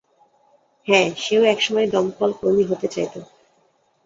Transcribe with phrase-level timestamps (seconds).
[0.87, 3.19] হ্যা, সেও একসময় দমকল কর্মী হতে চাইতো।